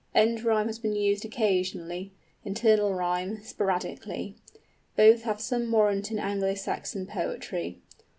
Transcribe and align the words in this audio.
End 0.15 0.41
rhyme 0.41 0.65
has 0.65 0.79
been 0.79 0.95
used 0.95 1.25
occasionally; 1.25 2.11
internal 2.43 2.91
rhyme, 2.91 3.39
sporadically. 3.43 4.35
Both 4.95 5.21
have 5.25 5.39
some 5.39 5.71
warrant 5.71 6.09
in 6.09 6.17
Anglo 6.17 6.55
Saxon 6.55 7.05
poetry. 7.05 7.77